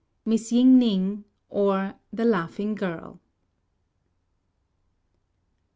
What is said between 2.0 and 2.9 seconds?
THE LAUGHING